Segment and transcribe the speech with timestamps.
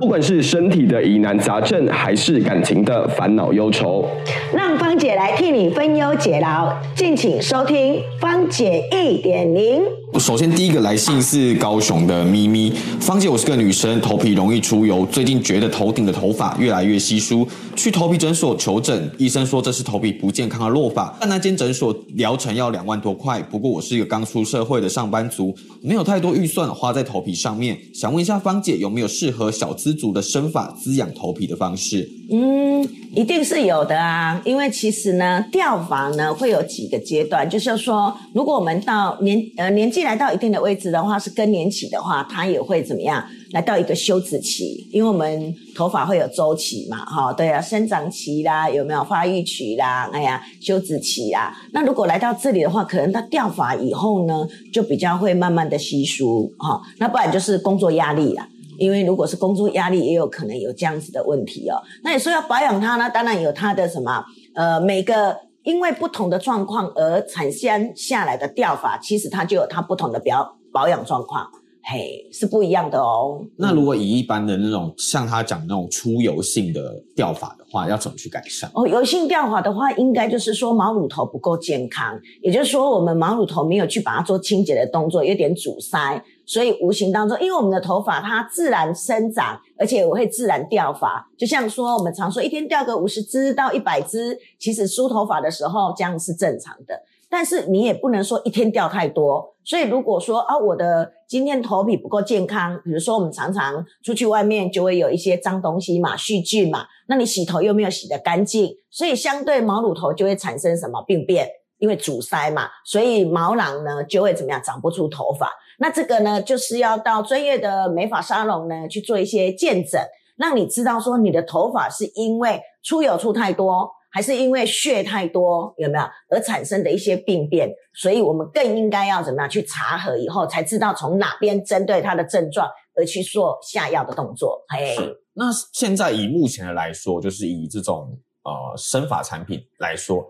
[0.00, 4.08] 不管是身体的疑难杂症，还是感情的烦恼忧愁，
[4.50, 9.82] 让芳姐来替你分忧解劳，敬请收听芳姐一点零。
[10.20, 12.70] 首先，第一个来信是高雄的咪咪，
[13.00, 32.06] 芳姐，我是个女生，头皮容易出油，最近觉得头顶的头发越来越稀疏，去头皮诊所求诊，医生说这是头皮不健康的落发，但那间诊所疗程要两万多块，不过我是一个刚出社会的上班族，没有太多预算花在头皮上面，想问一下芳姐有没有适合小资族的生发滋养头皮的方式？
[32.32, 32.80] 嗯，
[33.12, 43.24] 一定是有的啊，因为其实呢，掉发呢会有几个阶段，就是说，如果我们到年呃年纪来到一定的位置的话，是更年期的话，它也会怎么样？
[43.50, 50.08] 来到一个休止期，因为我们头发会有周期嘛，哈，对啊，生长期啦，有没有发育期啦？
[50.12, 51.52] 哎呀，休止期啦。
[51.72, 58.48] 那如果来到这里的话，可能它掉发以后呢，就比较会慢慢的稀疏，哈，那不然就是工作压力啦。
[58.80, 61.76] 因为如果是工作压力，也有可能有这样子的问题哦。
[62.02, 63.10] 那你说要保养它呢？
[63.10, 64.24] 当然有它的什么？
[64.54, 71.46] 呃，每个因为不同的状况而产生下来的掉发，其实它就有它不同的表保养状况，
[71.84, 73.44] 嘿，是不一样的哦。
[73.58, 76.80] 那如果以一般的那种像他讲那种出油性的
[77.14, 78.70] 掉发的话，要怎么去改善？
[78.74, 86.24] 哦，油性掉发的话，应该就是说毛乳头不够健康，也就是说我们毛乳头没有去把它做清洁的动作，有点阻塞。
[86.50, 91.24] 所以无形当中，因为我们的头发它自然生长，而且我会自然掉发。
[91.38, 97.04] 就像说我们常说一天掉个五十支到一百支，其实梳头发的时候这样是正常的。
[97.28, 99.54] 但是你也不能说一天掉太多。
[99.62, 111.48] 所以如果说啊，我的今天头皮不够健康，比如说我们常常出去外面就会有一些脏东西嘛，细菌嘛，那你洗头又没有洗得干净，所以相对毛乳头就会产生什么病变？
[111.80, 115.50] 因为阻塞嘛，所以毛囊呢就会怎么样长不出头发。
[115.78, 120.00] 那这个呢，就是要到专业的美发沙龙呢去做一些见诊，
[120.36, 127.70] 让你知道说你的头发是因为出油出太多，还是因为血太多，有没有而产生的一些病变。
[127.94, 134.62] 所以我们更应该要怎么样去查核以后，才知道从哪边针对它的症状而去做下药的动作。
[134.68, 134.94] 嘿，
[135.32, 140.22] 那现在以目前的来说，就是以这种呃生发产品来说。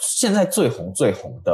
[0.00, 1.52] 现在最红最红的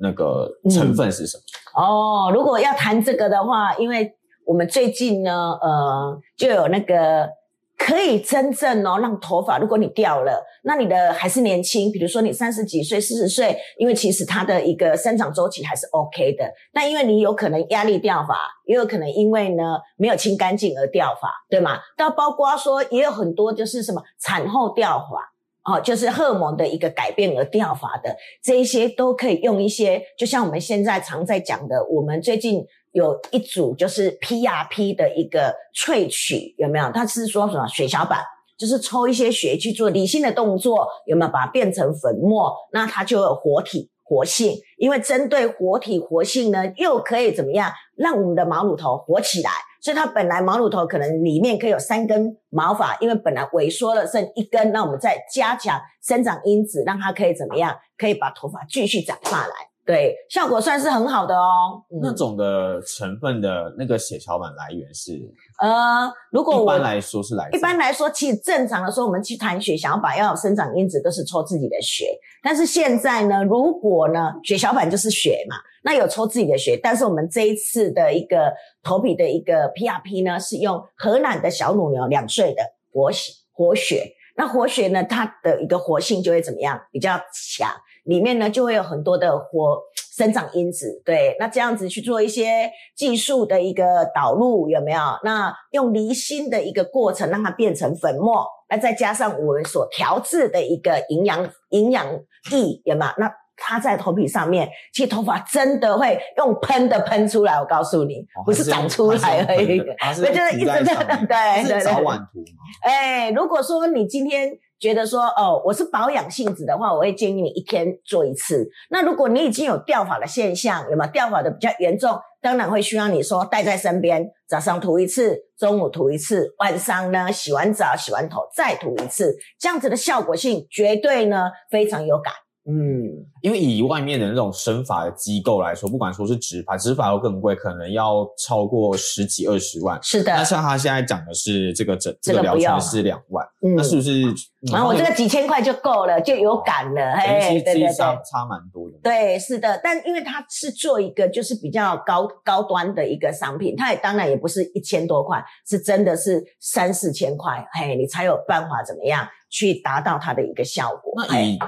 [0.00, 1.42] 那个成分是什么？
[1.82, 4.12] 哦，如果要谈这个的话，因为
[4.46, 7.28] 我们最近呢，呃，就有那个
[7.76, 16.44] 可以真正哦让头发，如果你掉了，那你的还是年轻，比如说你三十几岁、四十岁，因为其实它的一个生长周期还是 OK 的。
[16.72, 21.78] 但因为你有可能压力掉发，也有可能因为呢没有清干净而掉发，对吗？
[21.96, 25.32] 到包括说也有很多就是什么产后掉发。
[25.68, 36.90] 哦，就是荷尔蒙的一个改变而掉发的，这一些都可以用一些，就像我们现在常在讲的，我们最近有一组就是 PRP 的一个萃取，有没有？
[36.90, 38.24] 它是说什么血小板，
[38.56, 42.50] 就是抽一些血去做理性的动作，有没有把它变成粉末？
[42.72, 49.50] 那它就有活体活性，因为针对活体活性呢，又可以怎么样让我们的毛乳头活起来？
[49.80, 57.76] 所以它本来毛乳头可能里面可以有三根毛发，因为本来萎缩了剩一根，那我们再加强生长因子，让它可以怎么样？
[57.96, 59.54] 可以把头发继续长下来，
[59.88, 61.82] 对，效果算是很好的哦。
[62.02, 65.18] 那种的成分的那个血小板来源是？
[65.62, 72.04] 呃，如果一般来说是来，一般来说，其实正常的说，我们去谈血小板要有生长因子，都是抽自己的血。
[72.42, 76.78] 但是现在呢，如果呢，血小板就是血嘛，那有抽自己的血。
[76.82, 82.62] 但是我们这一次的一个头皮的一个 PRP 呢，是用荷兰的小乳牛两岁的
[82.92, 84.12] 活血活血。
[84.38, 86.80] 那活血呢，它的一个活性就会怎么样？
[86.90, 87.70] 比较强，
[88.04, 89.78] 里面呢就会有很多的活。
[90.18, 95.00] 生长因子，对，那这样子去做一些技术的一个导入，有没有？
[95.22, 102.04] 那用离心的一个过程，让它变成粉末，那再加上我们所调制的一个营养营养
[102.50, 103.14] 液，有吗？
[103.16, 110.82] 那它在头皮上面，其实头发真的会用喷的喷出来，我告诉你，不是长出来而已，那就是一直在
[111.26, 112.42] 对对对，早晚涂
[112.82, 114.50] 哎，如果说你今天。
[114.80, 118.64] 觉得说哦，我是保养性质的话，我会建议你一天做一次。
[118.90, 122.16] 那如果你已经有掉发的现象，有没有掉发的比较严重？
[122.40, 132.32] 当然会需要你说带在身边，早上涂一次，中午涂一次，晚上呢洗完澡洗完头再涂一次，这样子的效果性绝对呢非常有感。
[132.70, 139.98] 嗯，因为以外面的那种生法的机构来说，不管说是植发，植发又更贵，可能要超过十几二十万。
[140.02, 144.22] 是的那，像他现在讲的是这个整这个疗程是两万，嗯那是不是？
[144.70, 147.92] 然后我这个几千块就够了，就有感了，等于嘿，其实其对对对。
[147.94, 148.98] 差差蛮多的。
[149.02, 161.14] 对，是的，但因为它是做一个就是比较高高端的一个商品，它也当然也不是一千多块，是真的是三四千块，嘿，你才有办法怎么样去达到它的一个效果。
[161.22, 161.58] 嘿那以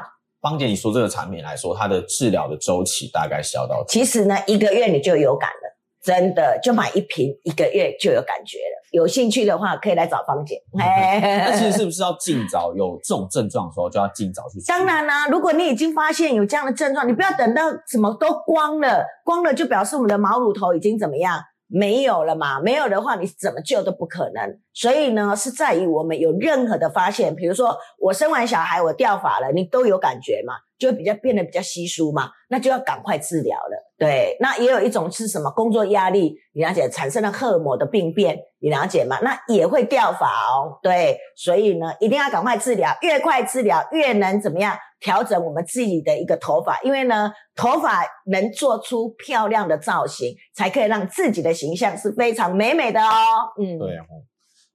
[0.41, 8.81] 芳姐你说这个产品来说，它的治疗的周期大概是要到其实呢，一个月你就有感了，真的就买一瓶，一个月就有感觉了。
[8.93, 10.57] 有兴趣的话，可以来找芳姐。
[10.73, 14.59] 嘿那其实是不是要 尽早有这种症状的时候，就要尽早去？
[14.67, 21.39] 当然啦、如果你已经发现有这样的症状，你不要等到什么都光了，光了就表示我们的毛乳头已经怎么样
[21.71, 22.59] 没有了嘛？
[22.61, 24.59] 没有的话，你怎么救都不可能。
[24.73, 33.90] 所以呢，是在于我们有任何的发现，比如说我生完小孩我掉发了，你都有感觉嘛，就比较变得比较稀疏嘛，那就要赶快治疗了。
[34.01, 39.19] 对，那也有一种是什么工作压力，你了解产生了荷尔蒙的病变，你了解吗？
[39.21, 40.79] 那也会掉发哦。
[40.83, 48.03] 对，所以呢，一定要赶快治疗，越快治疗越能怎么样调整我们自己的一个头发，因为呢，头发
[48.33, 53.53] 能做出漂亮的造型，才可以让自己的形象是非常美美的哦。
[53.61, 54.25] 嗯，对哦。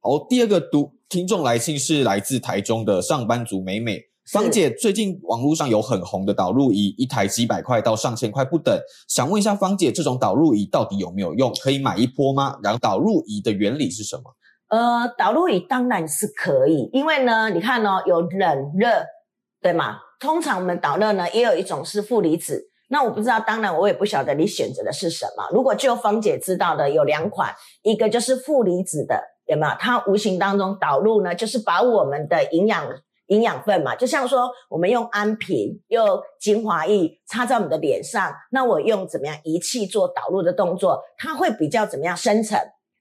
[0.01, 3.99] 好，第二个读听众来信是来自台中的上班族美美。
[4.27, 8.75] 是芳姐，最近网络上有很红的导入仪，一台几百块到上千块不等。
[9.07, 11.53] 想问一下芳姐，这种导入仪到底有没有用？
[11.61, 12.57] 可以买一波吗？
[12.63, 14.23] 然后导入仪的原理是什么？
[14.69, 18.89] 呃，导入仪当然是可以，因为呢，你看哦，有冷热，
[19.61, 19.97] 对吗？
[20.19, 22.71] 通常我们导热呢，也有一种是负离子。
[22.89, 25.47] 那我不知道，当然我也不晓得你选择的是什么。
[25.51, 29.73] 如果就芳姐知道的有两款，一个就是负离子的，有没有？
[29.79, 32.87] 它无形当中导入呢，就是把我们的营养
[33.27, 42.59] 营养分嘛，就像说我们用安瓶、用精华液擦在我们的脸上，那我用怎么样仪器做导入的动作，它会比较怎么样深层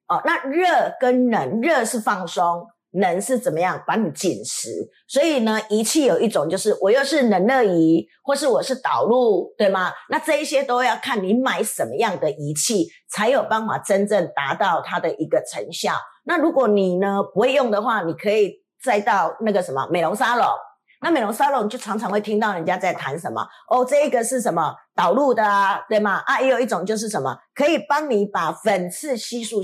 [0.08, 0.20] 哦。
[0.24, 2.66] 那热跟冷，热是放松。
[2.96, 4.68] 冷是怎么样把你紧实，
[5.08, 9.90] 所以呢，仪器有一种就是我又是冷热仪，或是我是导入，对吗？
[10.08, 15.94] 那这一些都要看你买什么样的仪器，才有办法真正达到它的一个成效。
[16.22, 20.46] 那如果你呢不会用的话，你可以再到那个什么美容沙龙。
[21.00, 26.22] 那美容沙龙就常常会听到人家在谈什么哦，这一个是什么导入的啊，对吗？
[26.24, 29.58] 啊，也有一种就是什么可以帮你把粉刺吸收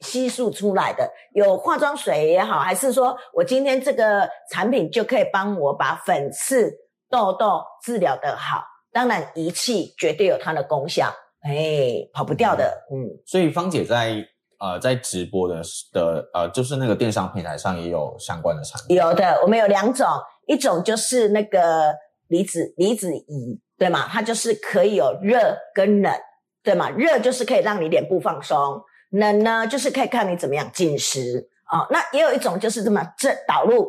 [0.00, 6.72] 吸收出来的，有化妆水也好，还是说我今天这个产品就可以帮我把粉刺、
[7.08, 8.64] 痘痘治疗的好。
[8.92, 11.06] 当然，仪器绝对有它的功效，
[11.42, 13.06] 哎，跑不掉的，嗯。
[13.24, 14.26] 所以芳姐在
[14.60, 15.62] 呃在直播的
[15.92, 18.96] 的呃，就是那个电商平台上也有相关的产品。
[18.96, 20.06] 有的，我们有两种，
[20.46, 21.94] 一种就是那个
[22.28, 24.06] 离子离子仪，对吗？
[24.08, 26.12] 它就是可以有热跟冷，
[26.62, 26.90] 对吗？
[26.90, 28.80] 热就是可以让你脸部放松，
[29.10, 33.88] 冷呢就是可以看你怎么样紧实啊、那也有一种就是这么这导入，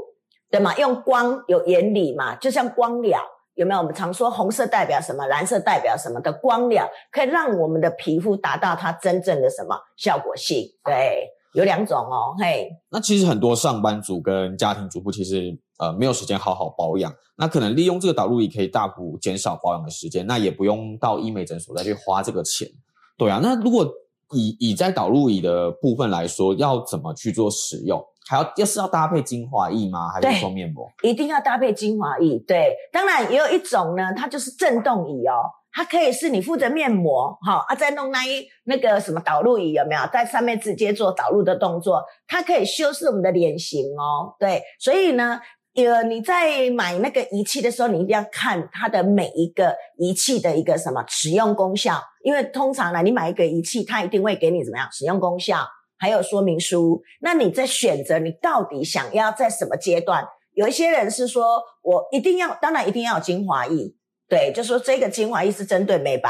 [0.52, 0.72] 对吗？
[0.78, 3.20] 用光有原理嘛，就像光疗。
[3.62, 3.80] 有没有？
[3.80, 10.66] 我们常说红色代表什么，蓝色代表什么的光疗，可以让我们的皮肤达到它真正的什么效果性？
[10.84, 12.68] 对，有两种哦，嘿。
[12.90, 22.68] 那其实很多上班族跟家庭主妇其实呃没有时间好好保养，那可能利用这个导入仪可以大幅减少保养的时间，那也不用到医美诊所再去花这个钱。
[23.16, 23.88] 对啊，那如果
[24.32, 28.04] 以以在导入仪的部分来说，要怎么去做使用？
[28.32, 30.08] 还要又是要搭配精华液吗？
[30.08, 30.90] 还是说面膜？
[31.02, 32.40] 一定要搭配精华液。
[32.48, 35.44] 对，当然也有一种呢，它就是震动仪哦，
[35.74, 44.34] 它可以是你敷着面膜，哈、啊，再弄那一那个什么导入仪有没有，在上面直接做导入的动作，它可以修饰我们的脸型哦。
[44.40, 45.42] 对，所以呢。
[45.74, 55.66] 呃，你在买那个仪器的时候，你一定要看它的每一个仪器的一个什么使用功效，因为通常呢，你买一个仪器，它一定会给你怎么样使用功效，
[56.02, 57.02] 还有说明书。
[57.22, 60.28] 那你在选择你到底想要在什么阶段？
[60.56, 63.94] 有一些人是说我一定要，当然一定要有精华液，
[64.28, 66.30] 对，就说这个精华液是针对美白、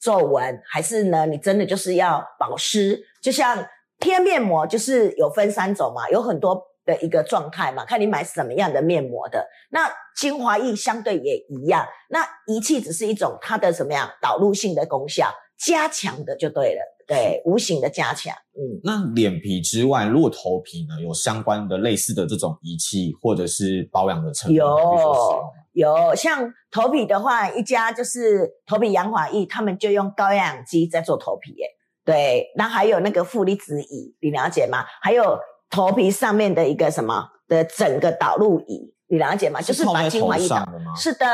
[0.00, 2.98] 皱纹，还是呢你真的就是要保湿？
[3.22, 3.64] 就像
[3.98, 6.66] 贴面膜，就是有分三种嘛，有很多。
[6.86, 9.46] 的一个状态嘛，看你买什么样的面膜的。
[9.70, 18.32] 那精华液相对也一样，那仪器只是一种它的什么样导入性的功效，加强的就对了，对，无形的加强。
[18.54, 31.66] 嗯，那脸皮之外，如果头皮呢有相关的类似的这种仪器或者是保养的成分，有有像头皮的话，一家就是头皮养发液，他们就用高压氧机在做头皮耶。
[32.04, 34.84] 对，那还有那个负离子仪，你了解吗？
[35.02, 35.36] 还有
[35.68, 39.60] 头皮上面的一个什么的整个导入仪，你了解吗？
[39.60, 40.64] 就是把精华一打？
[40.96, 41.26] 是的，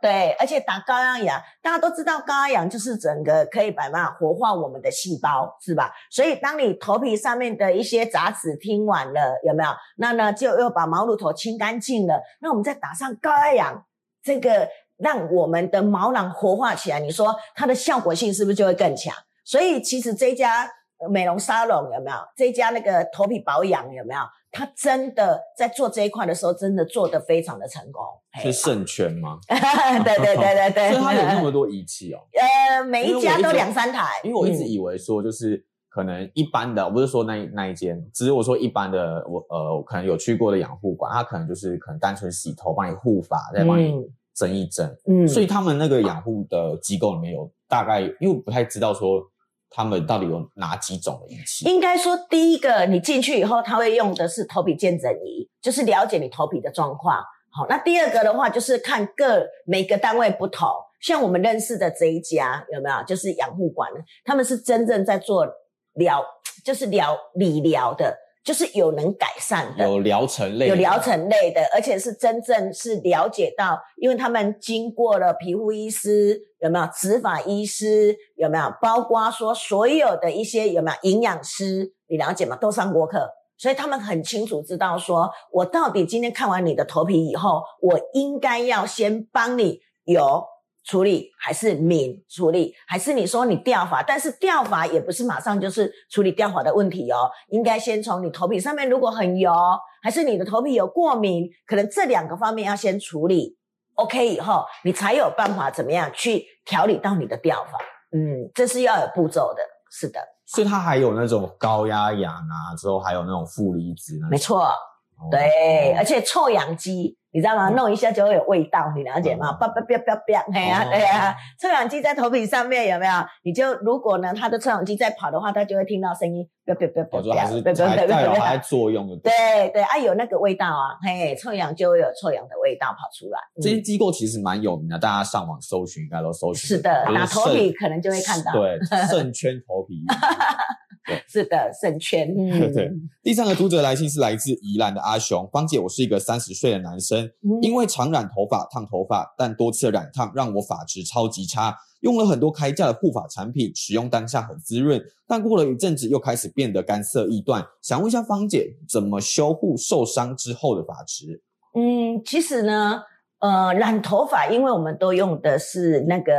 [0.00, 5.92] 对，而且打高压氧，大家都知道高压氧就是整个可以把嘛活化我们的细胞，是吧？
[6.08, 9.70] 所以当你头皮上面的一些杂质听完了，有没有？
[9.96, 13.84] 那呢就又把毛乳头清干净了，那我们再打上高压氧，
[14.22, 19.12] 这个让我们的毛囊活化起来，你说它的效果性是不是就会更强？
[19.44, 22.16] 所以其实这家呃美容沙龙有没有？
[22.36, 24.20] 这家那个头皮保养有没有？
[24.56, 28.02] 它真的在做这一块的时候，真的做得非常的成功。
[28.42, 29.38] 是圣圈吗？
[29.48, 32.20] 对对对对对， 所以他有那么多仪器哦。
[32.32, 44.96] 呃，每一家都两三台，因为我一直嗯以为说，就是可能一般的，我不是说那那一间，只是我说一般的，我呃，我可能有去过的养护馆，他可能就是可能单纯洗头，帮你护发，再帮你嗯蒸一蒸。
[45.06, 49.22] 嗯所以他们那个养护的机构里面有大概，因为我不太知道说
[49.70, 51.64] 他们到底有哪几种的仪器。
[51.64, 57.22] 应该说，第一个你进去以后，他会用的是头皮鉴诊仪，就是了解你头皮的状况。
[57.50, 60.68] 好，那第二个的话，就是看各每个单位不同。
[61.00, 62.96] 像我们认识的这一家有没有？
[63.06, 63.90] 就是养护馆，
[64.24, 65.46] 他们是真正在做
[65.94, 66.24] 疗，
[66.64, 68.16] 就是疗理疗的，
[68.46, 69.84] 就是有能改善的。
[69.84, 82.54] 有疗程类，有疗程类的，而且是真正是了解到，因为他们经过了皮肤医师有没有，植发医师有没有，包括说所有的一些有没有营养师，你了解吗？
[82.54, 90.44] 都上过课，所以他们很清楚知道说，我到底今天看完你的头皮以后，我应该要先帮你油
[90.86, 94.02] 处理，还是敏处理，还是你说你掉发？
[94.02, 99.52] 但是掉发也不是马上就是处理掉发的问题哦，应该先从你头皮上面如果很油，
[100.00, 103.58] 还是你的头皮有过敏，可能这两个方面要先处理。
[103.94, 107.78] OK 以后，你才有办法怎么样去调理到你的掉发。
[108.16, 109.62] 嗯，这是要有步骤的。
[109.90, 114.18] 是的，所以它还有那种高压氧啊，之后还有那种负离子。
[114.30, 114.70] 没错。
[115.18, 117.70] 哦对，而且臭氧机，你知道吗？
[117.70, 119.50] 弄一下就会有味道，你了解吗？
[119.50, 123.12] 嗯叭叭叭叭叭，哎呀、哦对呀、臭氧机在头皮上面有没有？
[123.42, 129.16] 你就如果呢，它的臭氧机在跑的话，它就会听到声音，叭叭叭叭叭叭还代表叭它在作用的。
[129.16, 129.32] 对
[129.72, 133.38] 对啊，有那个味道啊，嘿，臭氧就会有臭氧的味道跑出来。
[133.62, 138.52] 这些嗯、机构其实蛮有名的，大家上网搜寻应该都搜寻是的，就是打头皮可能就会看到。
[138.52, 140.04] 对，圣圈头皮。
[141.28, 142.28] 是的，肾圈。
[142.36, 142.90] 嗯， 对
[143.22, 157.64] 第三个读者来信是来自宜兰的阿雄，芳姐，我是一个三十岁的男生，嗯因为常染头发、烫头发，但多次染烫让我发质超级差，用了很多开价的护发产品，使用当下很滋润，但过了一阵子又开始变得干涩易断。
[157.82, 161.42] 想问一下芳姐，怎么修护受伤之后的发质？
[161.74, 163.02] 嗯，其实呢，
[163.40, 166.32] 呃，染头发，因为我们都用的是那个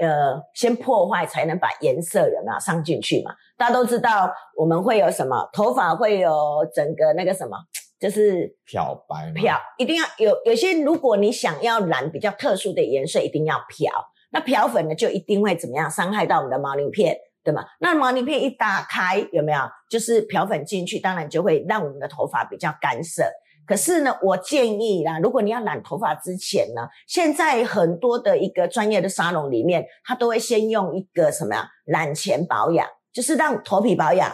[0.00, 3.32] 呃，先破坏才能把颜色有没有上进去嘛？
[3.56, 6.32] 大家都知道我们会有什么，头发会有
[6.74, 7.56] 整个那个什么，
[8.00, 9.30] 就是漂白？
[9.34, 13.92] 漂，一定要有有些，如果你想要染比较特殊的颜色，一定要漂。
[14.32, 17.64] 那漂粉呢，就一定会怎么样伤害到我们的毛鳞片，对吗？
[17.80, 19.60] 那毛鳞片一打开，有没有？
[19.90, 23.24] 就是漂粉进去，当然就会让我们的头发比较干涩。
[23.70, 31.68] 可是呢，我建议啦，如果你要染头发之前呢，现在很多的一个专业的沙龙里面，它都会先用一个什么呀？
[31.84, 34.28] 染前保养，就是让头皮保养，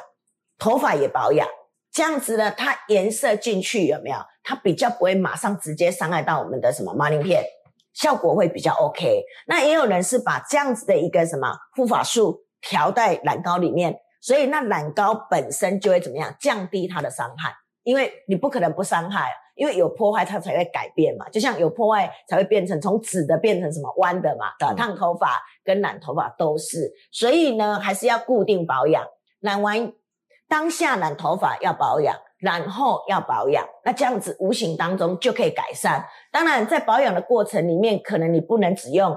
[0.58, 1.46] 头发也保养。
[1.92, 4.16] 这样子呢，它颜色进去有没有？
[4.42, 7.44] 它比较不会马上直接伤害到我们的什么毛鳞片，
[7.92, 9.22] 效果会比较 OK。
[9.48, 17.54] 那也有人是把这样子的一个什么护发素调在染膏里面，所以那染膏本身就会怎么样降低它的伤害，
[17.86, 24.74] 因为你不可能不伤害，因为有破坏它才会改变嘛，就像有破坏才会变成从直的变成什么弯的嘛，对吧？
[24.74, 29.06] 嗯烫头发跟染头发都是，所以呢还是要固定保养，
[29.38, 29.92] 染完
[30.48, 36.04] 当下染头发要保养，然后要保养，那这样子无形当中就可以改善。
[36.32, 39.16] 当然，在保养的过程里面，可能你不能只用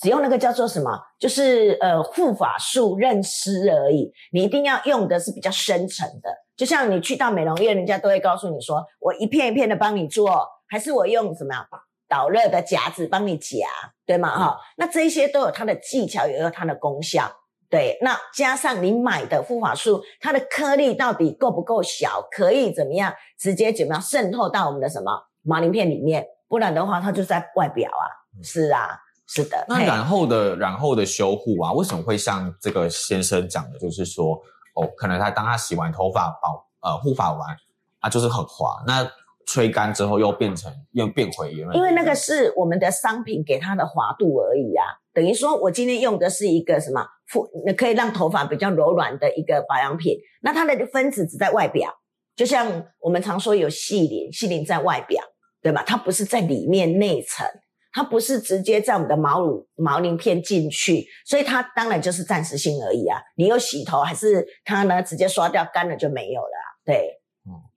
[0.00, 6.43] 只用那个叫做什么，就是呃护发素润湿而已，你一定要用的是比较深层的。
[6.56, 11.66] 就像你去到美容院，人家都会告诉你说，我一片一片的帮你做，还是我用什么样
[12.08, 13.66] 导热的夹子帮你夹，
[14.06, 14.38] 对吗？
[14.38, 17.30] 哈、那这一些都有它的技巧，也有它的功效。
[17.70, 25.10] 对，那加上你买的护发素，它的颗粒到底够不够小，可以怎么样直接怎么样渗透到我们的什么
[25.42, 26.24] 毛鳞片里面？
[26.46, 28.04] 不然的话，它就在外表啊。
[28.42, 28.96] 是啊，
[29.26, 29.64] 是的。
[29.68, 34.40] 那染后的染后的修护啊，为什么会像这个先生讲的，就是说
[34.74, 37.56] 哦，可能他当他洗完头发保呃护发完
[38.00, 39.10] 他，就是很滑，那
[39.46, 51.92] 吹干之后又变成又变回原来，因为那个是我们的商品给它的滑度而已啊，等于说我今天用的是一个什么肤，可以让头发比较柔软的一个保养品，那它的分子只在外表，
[52.34, 55.22] 就像我们常说有细鳞，细鳞在外表，
[55.62, 55.84] 对吧？
[55.86, 57.46] 它不是在里面内层，
[57.94, 63.20] 它不是直接在我们的毛乳毛鳞片进去，所以它当然就是暂时性而已啊。
[63.36, 65.00] 你有洗头还是它呢？
[65.00, 66.66] 直接刷掉干了就没有了啊？
[66.84, 67.20] 对，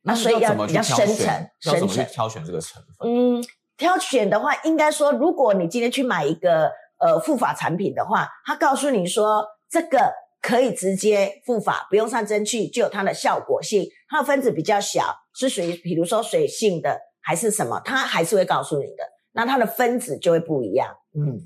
[0.02, 2.06] 那所以要比较深层，深层。
[2.08, 3.08] 挑选这个成分？
[3.08, 3.46] 嗯，
[3.78, 13.88] 挑选的话，应该说，如果你今天去买一个呃护发产品的话，它告诉你说这个可以直接护发，不用上蒸去，就有它的效果性。
[14.10, 19.17] 它的分子比较小，是属于比如说水性的还是什么，它还是会告诉你的。
[19.38, 20.94] 那它的分子就会不一样。
[21.16, 21.38] 嗯，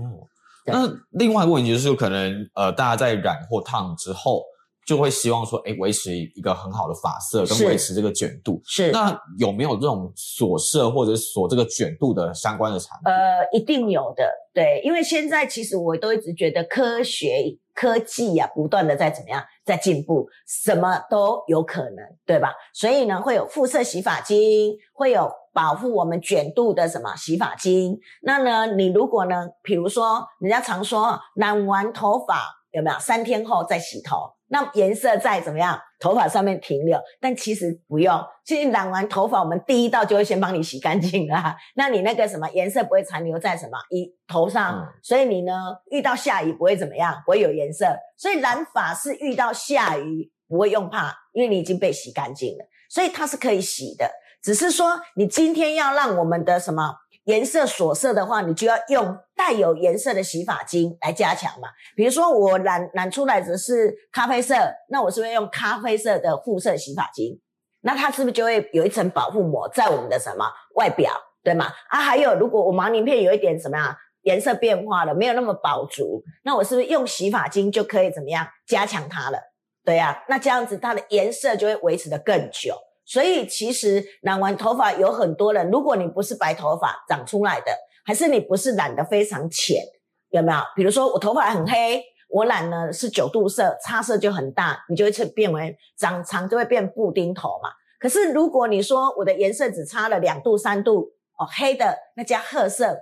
[0.00, 0.24] 哦，
[0.64, 4.42] 那另外一个问题就是，可能呃，大家在染或烫之后，
[4.86, 8.60] 就会希望说，哎，维持一个很好的发色，跟维持这个卷度。
[8.64, 8.90] 是。
[8.92, 13.12] 那有没有这种锁色或者锁这个卷度的相关的产品？
[13.12, 22.52] 呃，一定有的，对，因为现在其实我都一直觉得科学科技呀、不断的在怎么样在进步，什么都有可能，对吧？
[22.74, 27.98] 所以呢，会有肤色洗发精，会有保护我们卷度的什么洗发精。
[28.22, 32.42] 那呢，你如果呢，比如说人家常说染完头发
[32.72, 41.56] 有没有三天后再洗头，那颜色再怎么样，头发上面停留，但其实不用，其实染完头发，我们第一道就会先帮你洗干净啦。
[41.74, 45.52] 那你那个什么颜色不会残留在什么一头上，嗯所以你呢
[45.90, 47.86] 遇到下雨不会怎么样，不会有颜色。
[48.16, 54.08] 所以染发是遇到下雨不会用怕，因为你已经被洗干净了，所以它是可以洗的。
[54.42, 56.94] 只是说你今天要让我们的什么
[57.24, 61.68] 颜色锁色的话，你就要用带有颜色的洗发精来加强嘛。
[61.94, 64.54] 比如说我染染出来的是咖啡色，
[64.88, 67.40] 那我是不是用咖啡色的护色洗发精？
[67.82, 71.72] 那它是不是就会有一层保护膜在我们的什么外表，对吗？
[71.88, 79.38] 啊，还有如果我毛鳞片有一点什么样颜色变化了，没有那么饱足，那我是不是用洗发精就可以怎么样加强它了？
[79.84, 82.74] 对呀、那这样子它的颜色就会维持的更久。
[83.10, 89.82] 所以其实染完头发有很多人，如果你不是白头发长出来的，还是你不是染的非常浅，
[90.28, 90.60] 有没有？
[90.76, 97.70] 比如说我头发很黑，我染呢是九度色，差色就很大，你就会变为长长就会变布丁头嘛。
[97.98, 102.96] 可是如果你说我的颜色只差了两度三度，哦，黑的那加褐色，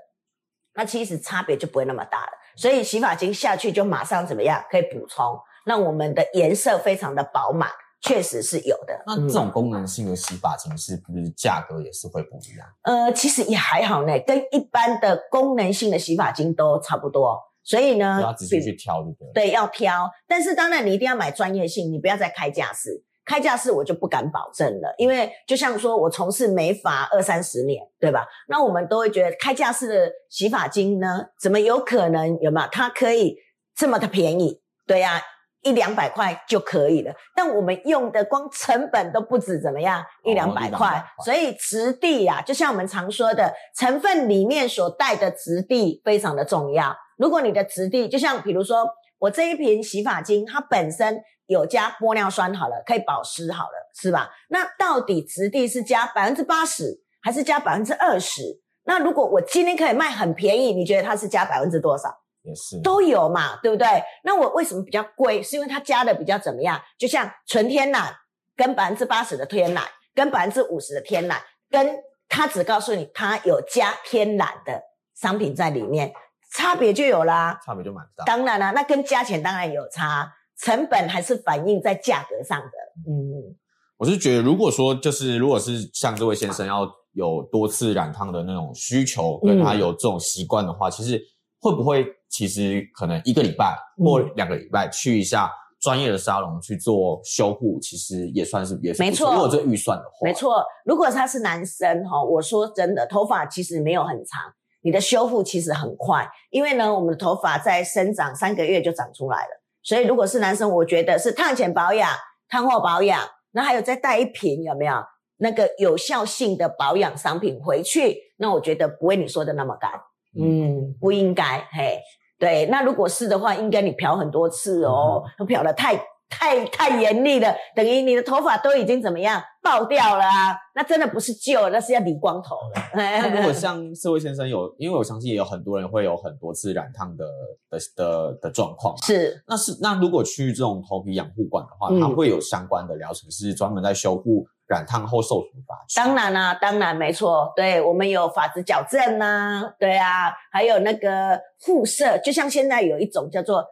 [0.73, 2.33] 那其实差别就不会那么大了。
[2.57, 7.69] 所以洗发精下去就马上怎么样，可以补充，让我们的颜色非常的饱满，
[8.01, 9.03] 确实是有的。
[9.07, 12.67] 那这种功能性的洗发精是不是价格也是会不一样？
[12.83, 17.39] 呃，其实也还好呢，跟一般的功能性的洗发精都差不多。
[17.65, 19.45] 所以呢，要仔细比去挑，对不对？
[19.49, 20.09] 对，要挑。
[20.27, 23.05] 但是当然，你一定要买专业性，你不要再开架式。
[23.27, 28.27] 开架式我就不敢保证了，因为就像说我从事美发二三十年，对吧？
[28.49, 32.69] 那我们都会觉得开架式的洗发精呢，怎么有可能有没有？
[32.73, 33.37] 它可以
[33.77, 34.63] 这么的便宜？
[34.87, 35.21] 对呀、
[35.63, 37.13] 一两百块就可以了。
[37.35, 46.97] 但我们用的光成本都不止怎么样一两百块，所以质地呀、就像我们常说的，成分里面所带的质地非常的重要。
[47.17, 48.87] 如果你的质地，就像比如说
[49.19, 54.31] 我这一瓶洗发精，它本身有加玻尿酸好了，可以保湿好了，是吧？
[54.51, 58.43] 那到底质地是加百分之八十，还是加百分之二十？
[58.85, 62.09] 那如果我今天可以卖很便宜，你觉得它是加百分之多少？
[62.43, 63.87] 也是都有嘛，对不对？
[64.25, 65.43] 那我为什么比较贵？
[65.43, 66.81] 是因为它加的比较怎么样？
[66.99, 68.15] 就像纯天然
[68.57, 69.83] 跟百分之八十的天然，
[70.15, 71.97] 跟百分之五十的天然，跟
[72.29, 74.83] 它只告诉你它有加天然的
[75.15, 76.13] 商品在里面，
[76.55, 77.59] 差别就有啦。
[77.65, 78.25] 差别就蛮大。
[78.25, 82.67] 当然啦，那跟价钱当然有差，成本还是反映在价格上的。
[83.07, 83.57] 嗯，
[83.97, 91.21] 我是觉得，如果说就是如果是像这位先生要有多次染烫的那种需求，跟嗯他有这种习惯的话，其实
[91.61, 100.65] 会不会其实可能一个礼拜或嗯两个礼拜去一下专业的沙龙去做修护，其实也算是也是没错如果有这个预算的话，没错。
[100.85, 109.63] 如果他是男生哈，我说真的，头发其实没有很长，你的修复其实很快，因为呢，我们的头发在生长三个月就长出来了。
[109.83, 112.11] 所以如果是男生，我觉得是烫前保养、
[112.49, 114.95] 烫后保养，那还有再带一瓶有没有
[115.37, 118.17] 那个有效性的保养商品回去？
[118.37, 119.91] 那我觉得不会你说的那么干，
[120.39, 122.01] 嗯，不应该，嘿，
[122.39, 122.67] 对。
[122.67, 130.57] 那如果是的话，应该你漂很多次哦，漂的太太太严厉了，等于你的头发都已经怎么样爆掉了啊？
[130.75, 132.83] 那真的不是旧，那是要理光头了。
[132.95, 137.25] 那如果 像这位先生有，因为我相信也有很多人会有很多次染烫的
[137.71, 145.97] 的的的状况嘛，是那是那如果去这种头皮养护馆的话，嗯它会有相关的疗程是专门在修护染烫后受损发质。
[145.97, 153.67] 当然啦、当然没错，对我们有发质矫正呐、对啊，还有那个护色，就像现在有一种叫做嗯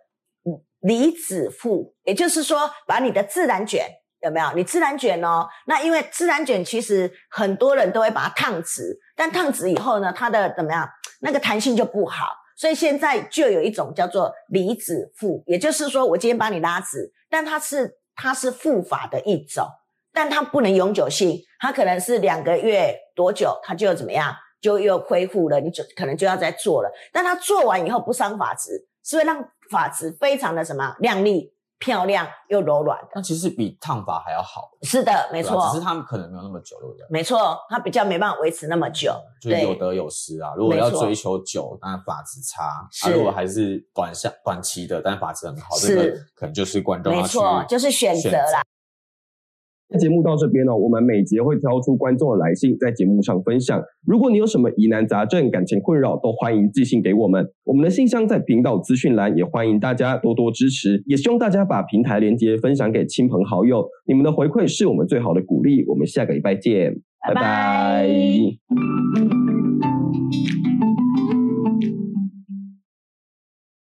[0.80, 3.88] 离子护，也就是说把你的自然卷
[4.22, 4.52] 有没有？
[4.54, 10.88] 你自然卷哦，那因为自然卷其实很多人都会把它烫直，但烫直以后呢，它的怎么样？
[11.20, 19.66] 那个弹性就不好，所以现在就有一种叫做离子复，也就是说我今天帮你拉直，但它是它是复法的一种，
[20.12, 31.52] 但它不能永久性，它可能是两个月多久，它就怎么样，就又恢复了，你就可能就要再做了，但它做完以后不伤发质，是会让发质非常的什么亮丽。
[31.78, 34.70] 漂亮又柔软的，那其实比烫发还要好。
[34.80, 35.68] 是的，没错。
[35.68, 37.04] 只是他们可能没有那么久，对不对？
[37.10, 40.54] 没错，它比较没办法维持那么久，就有得有失啊。
[40.56, 42.62] 如果要追求久，但发质差；，
[43.04, 48.62] 啊，如果还是短下短期的，但发质很好，这个可能就是观众没错，就是选择啦。
[50.00, 53.80] 节目到这边呢，我们每节会挑出观众的来信，在节目上分享。
[54.04, 57.48] 如果你有什么疑难杂症、感情困扰，都欢迎寄信给我们。
[57.64, 61.02] 我们的信箱在频道资讯栏，也欢迎大家多多支持。
[61.06, 65.84] 也希望大家把平台连接分享给亲朋好友，你们的回馈是我们最好的鼓励。
[65.86, 68.08] 我们下个礼拜见，拜拜。